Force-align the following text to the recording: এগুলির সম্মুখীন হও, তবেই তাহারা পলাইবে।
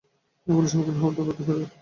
এগুলির 0.47 0.69
সম্মুখীন 0.71 0.95
হও, 1.01 1.11
তবেই 1.11 1.33
তাহারা 1.37 1.47
পলাইবে। 1.47 1.65